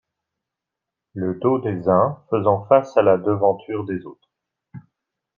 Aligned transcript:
Le 1.13 1.35
dos 1.35 1.59
des 1.59 1.87
uns 1.87 2.23
faisant 2.31 2.65
face 2.65 2.97
à 2.97 3.03
la 3.03 3.17
devanture 3.19 3.85
des 3.85 4.03
autres. 4.07 4.31